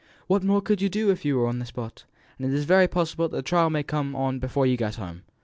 [0.25, 2.05] What could you do more even if you were on the spot?
[2.39, 4.95] And it is very possible that the trial may have come on before you get
[4.95, 5.21] home.